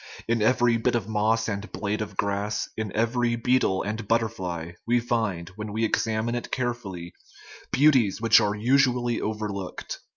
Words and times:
In 0.27 0.41
every 0.41 0.77
bit 0.77 0.95
of 0.95 1.07
moss 1.07 1.47
and 1.47 1.71
blade 1.71 2.01
of 2.01 2.17
grass, 2.17 2.67
in 2.75 2.91
every 2.95 3.35
beetle 3.35 3.83
and 3.83 4.07
butterfly, 4.07 4.71
we 4.87 4.99
find, 4.99 5.49
when 5.57 5.71
we 5.71 5.85
exam 5.85 6.27
ine 6.27 6.33
it 6.33 6.49
carefully, 6.51 7.13
beauties 7.71 8.19
which 8.19 8.39
are 8.41 8.55
usually 8.55 9.21
overlooked. 9.21 9.99